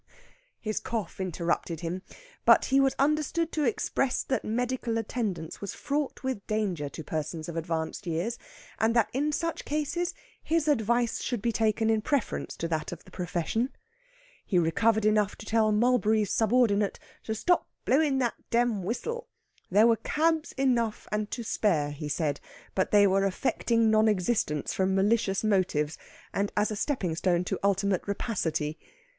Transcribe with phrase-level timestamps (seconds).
[0.59, 2.01] His cough interrupted him,
[2.43, 7.47] but he was understood to express that medical attendance was fraught with danger to persons
[7.47, 8.39] of advanced years,
[8.79, 13.03] and that in such cases his advice should be taken in preference to that of
[13.03, 13.69] the profession.
[14.43, 19.27] He recovered enough to tell Mulberry's subordinate to stop blowin' that dam whistle.
[19.69, 22.39] There were cabs enough and to spare, he said,
[22.73, 25.95] but they were affecting non existence from malicious motives,
[26.33, 28.79] and as a stepping stone to ultimate rapacity.